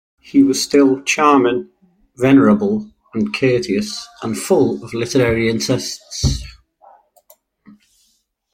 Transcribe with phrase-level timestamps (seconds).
[0.21, 1.69] He was still charming,
[2.17, 6.43] venerable, and courteous, and full of literary interests.